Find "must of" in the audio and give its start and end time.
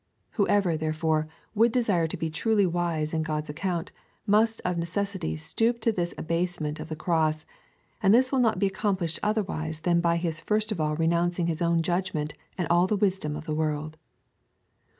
4.25-4.75